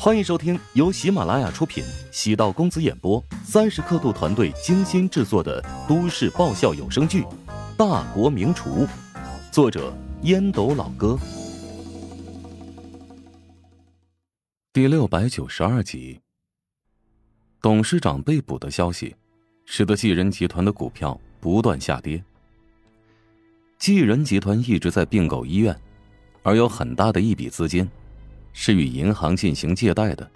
[0.00, 7.22] 欢迎收听由喜马拉雅出品、喜道公子演播、三十刻度团队精心制作的都市爆笑有声剧
[7.76, 8.86] 《大国名厨》，
[9.50, 9.92] 作者
[10.22, 11.18] 烟斗老哥，
[14.72, 16.20] 第六百九十二集。
[17.60, 19.16] 董事长被捕的消息，
[19.64, 22.22] 使得济仁集团的股票不断下跌。
[23.80, 25.76] 济仁集团一直在并购医院，
[26.44, 27.90] 而有很大的一笔资金。
[28.60, 30.28] 是与银行进行借贷的，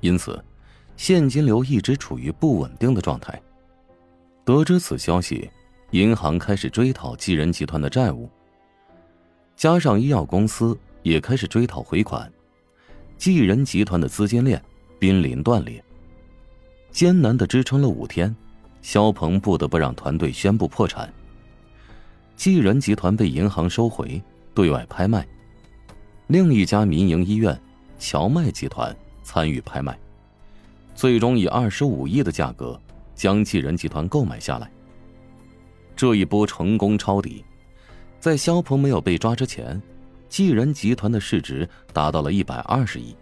[0.00, 0.44] 因此
[0.96, 3.40] 现金流一直处于不稳定的状态。
[4.44, 5.48] 得知此消息，
[5.92, 8.28] 银行开始追讨济仁集团的债务，
[9.54, 12.28] 加上医药公司也开始追讨回款，
[13.16, 14.60] 济仁集团的资金链
[14.98, 15.82] 濒临断裂。
[16.90, 18.34] 艰难的支撑了五天，
[18.82, 21.14] 肖鹏不得不让团队宣布破产。
[22.34, 24.20] 济仁集团被银行收回，
[24.52, 25.24] 对外拍卖。
[26.32, 27.60] 另一家民营医院
[27.98, 29.98] 荞麦集团参与拍卖，
[30.94, 32.80] 最终以二十五亿的价格
[33.14, 34.72] 将济仁集团购买下来。
[35.94, 37.44] 这一波成功抄底，
[38.18, 39.78] 在肖鹏没有被抓之前，
[40.30, 43.14] 济仁集团的市值达到了一百二十亿。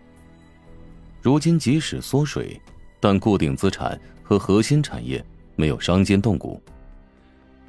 [1.21, 2.57] 如今即使缩水，
[3.01, 5.21] 但固定资产和核心产业
[5.57, 6.63] 没有伤筋动骨，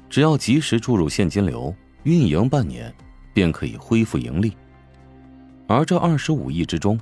[0.08, 1.74] 只要及时注入现金流，
[2.04, 2.94] 运营半年
[3.34, 4.56] 便可以恢复盈利。
[5.72, 7.00] 而这二十五亿之中，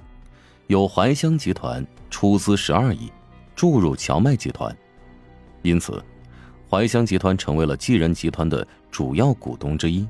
[0.68, 3.10] 有怀香集团出资十二亿，
[3.56, 4.74] 注入乔麦集团，
[5.62, 6.00] 因此，
[6.70, 10.06] 怀香集团成为了济仁集团的主要股东之一。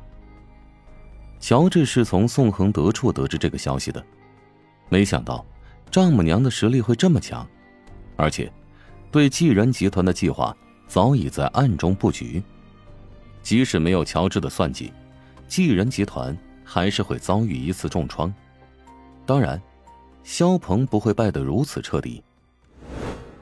[1.39, 4.05] 乔治是从宋恒德处得知这个消息的，
[4.91, 5.43] 没想到
[5.91, 7.49] 丈母娘的实力会这么强，
[8.15, 8.53] 而且，
[9.11, 10.55] 对济仁集团的计划
[10.87, 12.43] 早已在暗中布局，
[13.43, 14.93] 即使没有乔治的算计，
[15.49, 18.31] 济仁集团还是会遭遇一次重创。
[19.31, 19.63] 当然，
[20.25, 22.21] 肖鹏不会败得如此彻底。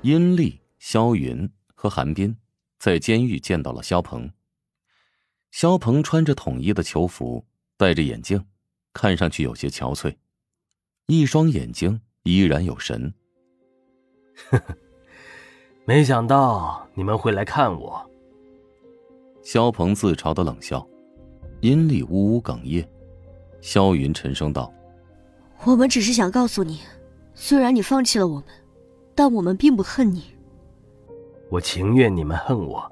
[0.02, 2.36] 阴丽、肖云和韩冰
[2.78, 4.30] 在监狱见到了肖鹏。
[5.50, 7.42] 肖鹏穿着统一的囚服，
[7.78, 8.44] 戴着眼镜，
[8.92, 10.14] 看上去有些憔悴，
[11.06, 13.14] 一双眼睛依然有神。
[14.50, 14.76] 呵呵，
[15.86, 18.10] 没想到你们会来看我。
[19.42, 20.86] 肖鹏自嘲的冷笑，
[21.62, 22.86] 阴丽呜呜哽咽，
[23.62, 24.70] 肖云沉声道。
[25.64, 26.80] 我们只是想告诉你，
[27.34, 28.44] 虽然你放弃了我们，
[29.14, 30.24] 但我们并不恨你。
[31.50, 32.90] 我情愿你们恨我，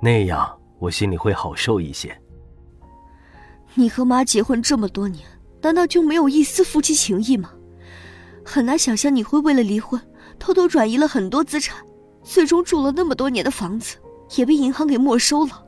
[0.00, 2.16] 那样我心里会好受一些。
[3.74, 5.26] 你和妈结婚这么多年，
[5.60, 7.50] 难道就没有一丝夫妻情谊吗？
[8.44, 10.00] 很难想象你会为了离婚，
[10.38, 11.84] 偷偷转移了很多资产，
[12.22, 13.96] 最终住了那么多年的房子
[14.36, 15.64] 也被银行给没收了。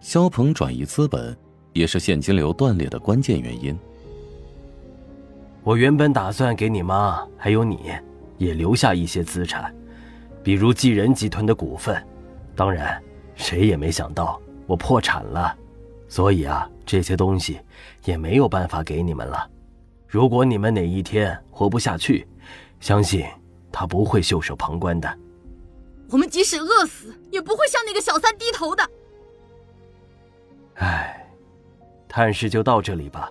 [0.00, 1.36] 肖鹏转移资本，
[1.72, 3.78] 也是现金流断裂的关键原因。
[5.62, 7.92] 我原本打算给你妈还有你，
[8.38, 9.74] 也留下一些资产，
[10.42, 12.02] 比如济仁集团的股份。
[12.56, 13.00] 当然，
[13.34, 15.54] 谁也没想到我破产了，
[16.08, 17.60] 所以啊，这些东西
[18.04, 19.48] 也没有办法给你们了。
[20.06, 22.26] 如果你们哪一天活不下去，
[22.80, 23.26] 相信
[23.70, 25.18] 他不会袖手旁观的。
[26.08, 28.90] 我们即使饿死，也不会向那个小三低头的。
[30.76, 31.30] 唉，
[32.08, 33.30] 探视就到这里吧，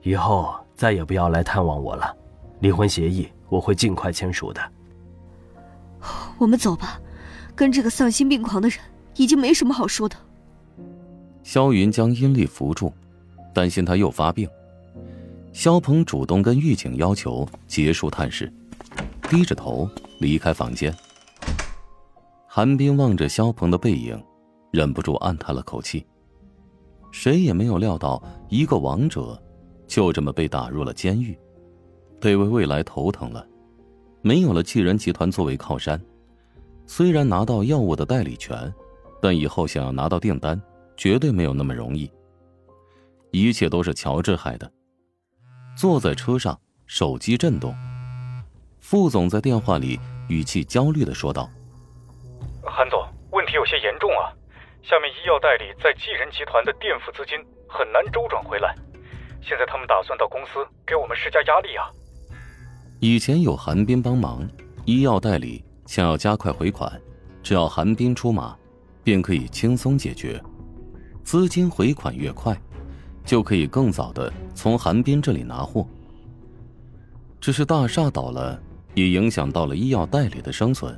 [0.00, 0.56] 以后。
[0.74, 2.14] 再也不要来探望我了，
[2.60, 4.60] 离婚协议我会尽快签署的。
[6.38, 7.00] 我们走吧，
[7.54, 8.78] 跟这个丧心病狂的人
[9.16, 10.16] 已经没什么好说的。
[11.42, 12.92] 萧云将阴丽扶住，
[13.54, 14.48] 担心他又发病。
[15.52, 18.52] 肖鹏主动跟狱警要求结束探视，
[19.28, 19.88] 低着头
[20.18, 20.92] 离开房间。
[22.46, 24.20] 韩冰望着肖鹏的背影，
[24.70, 26.06] 忍不住暗叹了口气。
[27.10, 29.40] 谁也没有料到，一个王者。
[29.92, 31.38] 就这么被打入了监狱，
[32.18, 33.46] 得为未来头疼了。
[34.22, 36.00] 没有了济仁集团作为靠山，
[36.86, 38.72] 虽然拿到药物的代理权，
[39.20, 40.58] 但以后想要拿到订单，
[40.96, 42.10] 绝对没有那么容易。
[43.32, 44.72] 一切都是乔治害的。
[45.76, 47.74] 坐在车上，手机震动，
[48.80, 51.50] 副总在电话里语气焦虑的说道
[52.64, 54.32] ：“韩总，问题有些严重啊！
[54.82, 57.36] 下面医药代理在济仁集团的垫付资金
[57.68, 58.74] 很难周转回来。”
[59.42, 61.90] 现在他们打算到公司给我们施加压力啊！
[63.00, 64.48] 以前有韩冰帮忙，
[64.84, 66.90] 医药代理想要加快回款，
[67.42, 68.56] 只要韩冰出马，
[69.02, 70.40] 便可以轻松解决。
[71.24, 72.56] 资金回款越快，
[73.24, 75.86] 就可以更早的从韩冰这里拿货。
[77.40, 78.60] 只是大厦倒了，
[78.94, 80.96] 也影响到了医药代理的生存。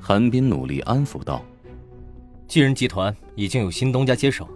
[0.00, 1.44] 韩冰努力安抚道
[2.46, 4.48] ：“既然集团已经有新东家接手，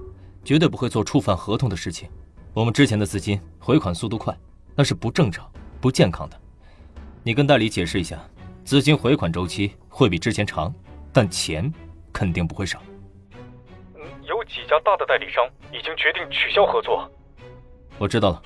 [0.45, 2.09] 绝对不会做触犯合同的事情。”
[2.55, 4.37] 我们之前的资金回款速度快，
[4.75, 5.51] 那是不正常，
[5.81, 6.39] 不健康的。
[7.23, 8.23] 你跟代理解释一下，
[8.63, 10.73] 资金回款周期会比之前长，
[11.15, 11.73] 但钱
[12.13, 12.79] 肯定不会少。
[14.29, 17.11] 有几家大的代理商已经决定取消合作。
[17.97, 18.43] 我知道了，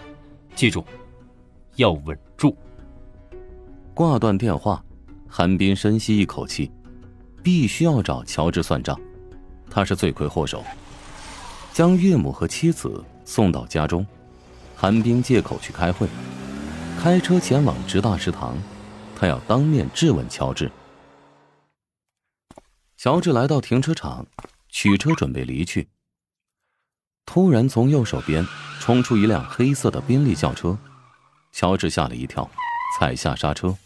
[0.55, 0.85] 记住，
[1.75, 2.57] 要稳住。
[3.93, 4.85] 挂断电话，
[5.29, 6.71] 韩冰深吸一口气，
[7.43, 8.97] 必须要找乔治算账，
[9.69, 10.63] 他是罪魁祸首。
[11.73, 14.07] 将岳母和妻子送到家中，
[14.75, 16.09] 韩冰借口去开会，
[16.99, 18.57] 开车前往直大食堂，
[19.15, 20.71] 他要当面质问乔治。
[22.97, 24.27] 乔治来到停车场，
[24.71, 25.89] 取车准备离去，
[27.27, 28.47] 突然从右手边
[28.81, 30.79] 冲出一辆黑色的宾利轿车，
[31.53, 32.49] 乔治吓了一跳，
[32.99, 33.77] 踩下刹车，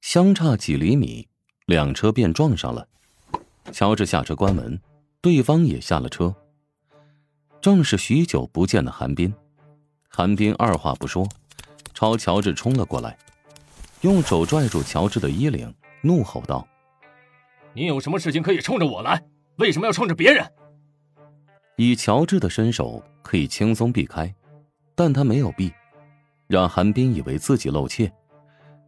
[0.00, 1.28] 相差几厘米，
[1.66, 2.88] 两车便撞上了。
[3.70, 4.80] 乔治下车关门，
[5.20, 6.34] 对方也下了车。
[7.60, 9.34] 正是许久不见的韩冰，
[10.08, 11.28] 韩冰二话不说，
[11.94, 13.16] 朝乔治冲了过来，
[14.02, 16.66] 用手拽住乔治的衣领，怒吼道
[17.74, 19.20] ：“你有什么事情可以冲着我来？
[19.56, 20.46] 为什么要冲着别人？”
[21.76, 24.32] 以乔治的身手可以轻松避开，
[24.94, 25.72] 但他没有避，
[26.46, 28.10] 让韩冰以为自己露怯，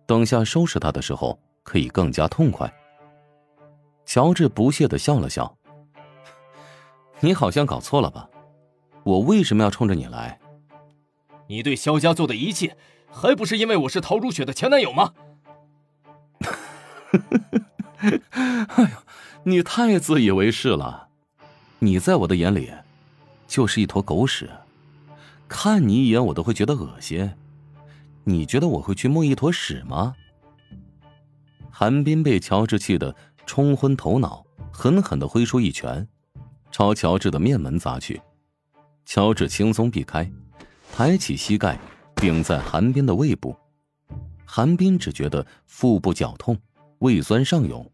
[0.06, 2.72] 等下收拾他的时候可以更加痛快。
[4.06, 5.54] 乔治不屑的笑了笑
[7.20, 8.28] ：“你好像搞错了吧？”
[9.08, 10.38] 我为什么要冲着你来？
[11.46, 12.76] 你对萧家做的一切，
[13.10, 15.14] 还不是因为我是陶如雪的前男友吗？
[18.00, 18.88] 哎呦，
[19.44, 21.08] 你太自以为是了！
[21.78, 22.70] 你在我的眼里，
[23.46, 24.50] 就是一坨狗屎，
[25.48, 27.32] 看你一眼我都会觉得恶心。
[28.24, 30.14] 你觉得我会去摸一坨屎吗？
[31.70, 33.16] 韩冰被乔治气得
[33.46, 36.06] 冲昏头脑，狠狠的挥出一拳，
[36.70, 38.20] 朝乔治的面门砸去。
[39.08, 40.30] 乔治轻松避开，
[40.92, 41.80] 抬起膝盖
[42.14, 43.56] 顶在韩冰的胃部。
[44.44, 46.54] 韩冰只觉得腹部绞痛，
[46.98, 47.90] 胃酸上涌，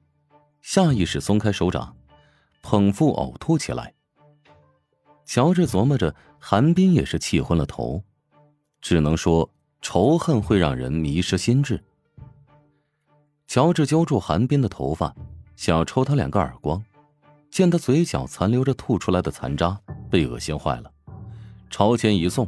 [0.61, 1.94] 下意识松开手掌，
[2.62, 3.94] 捧腹呕吐起来。
[5.25, 8.02] 乔治琢磨着，韩冰也是气昏了头，
[8.81, 9.49] 只能说
[9.81, 11.81] 仇恨会让人迷失心智。
[13.46, 15.14] 乔治揪住韩冰的头发，
[15.55, 16.84] 想要抽他两个耳光，
[17.52, 19.81] 见他嘴角残留着吐出来的残渣，
[20.11, 20.90] 被恶心坏了。
[21.76, 22.47] 朝前一送，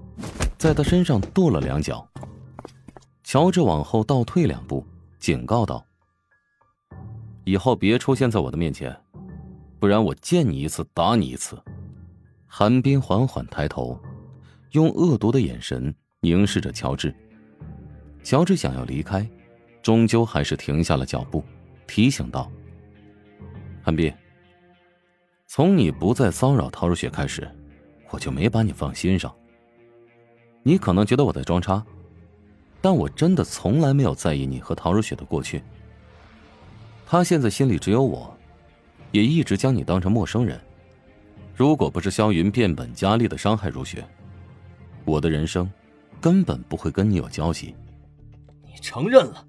[0.56, 2.08] 在他身上跺了两脚。
[3.24, 4.86] 乔治往后倒退两步，
[5.18, 5.84] 警告道
[7.42, 8.96] ：“以后别出现在我的面前，
[9.80, 11.60] 不然我见你一次打你一次。”
[12.46, 14.00] 韩冰缓缓抬头，
[14.70, 17.12] 用恶毒的眼神凝视着乔治。
[18.22, 19.28] 乔治想要离开，
[19.82, 21.42] 终究还是停下了脚步，
[21.88, 22.48] 提醒道
[23.82, 24.14] ：“韩冰，
[25.48, 27.44] 从你不再骚扰陶如雪开始。”
[28.10, 29.34] 我就没把你放心上。
[30.62, 31.84] 你可能觉得我在装叉，
[32.80, 35.62] 但我真的从来没有在意你和陶如雪的过去。
[37.06, 38.36] 他现在心里只有我，
[39.12, 40.60] 也一直将你当成陌生人。
[41.54, 44.04] 如果不是萧云变本加厉的伤害如雪，
[45.04, 45.70] 我的人生
[46.20, 47.74] 根本不会跟你有交集。
[48.62, 49.46] 你承认了，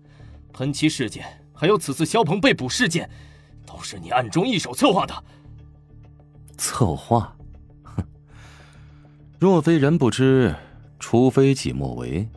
[0.53, 3.09] 喷漆事件还有此次萧鹏被捕事件，
[3.65, 5.23] 都是你暗中一手策划的。
[6.57, 7.36] 策划。
[9.39, 10.55] 若非人不知，
[10.97, 12.27] 除非己莫为。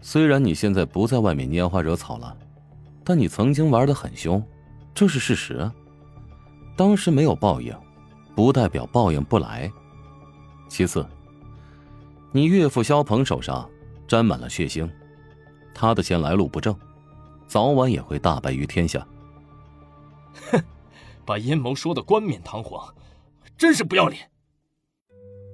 [0.00, 2.36] 虽然你现在不在外面拈花惹草了，
[3.02, 4.40] 但你曾经玩的很凶，
[4.94, 5.68] 这是事实。
[6.76, 7.76] 当时没有报应，
[8.36, 9.68] 不代表报应不来。
[10.68, 11.04] 其次，
[12.30, 13.68] 你岳父肖鹏手上
[14.06, 14.88] 沾满了血腥，
[15.74, 16.76] 他的钱来路不正，
[17.48, 19.04] 早晚也会大败于天下。
[20.52, 20.62] 哼，
[21.24, 22.94] 把阴谋说的冠冕堂皇，
[23.58, 24.30] 真是不要脸。